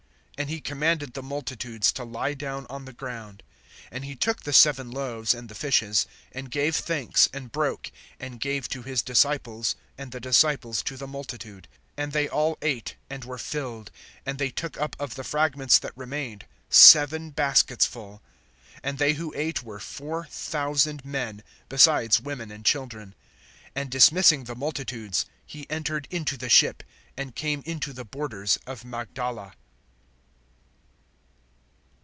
[0.41, 3.43] (35)And he commanded the multitudes to lie down on the ground.
[3.91, 8.39] (36)And he took the seven loaves and the fishes, and gave thanks, and broke, and
[8.39, 11.67] gave to his disciples, and the disciples to the multitude.
[11.95, 13.91] (37)And they all ate, and were filled.
[14.25, 18.23] And they took up of the fragments that remained seven baskets full.
[18.83, 23.13] (38)And they who ate were four thousand men, besides women and children.
[23.75, 26.81] (39)And dismissing the multitudes, he entered into the ship,
[27.15, 29.53] and came into the borders of Magdala.